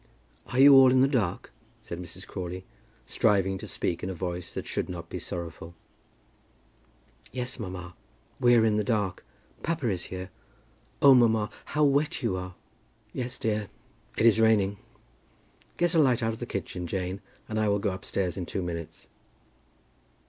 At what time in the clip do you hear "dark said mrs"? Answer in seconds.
1.07-2.25